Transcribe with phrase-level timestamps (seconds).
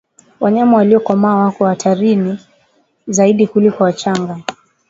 [0.39, 2.39] Wanyama waliokomaa wako hatarini
[3.07, 4.39] zaidi kuliko wachanga